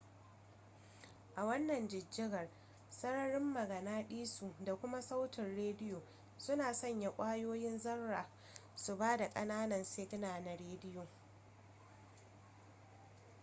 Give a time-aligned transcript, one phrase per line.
[1.35, 2.49] a wannan jijjigar
[2.89, 6.01] sararin maganaɗiso da kuma sautin rediyo
[6.37, 8.29] suna sanya ƙwayoyin zarra
[8.75, 11.07] su ba da ƙananan sigina na rediyo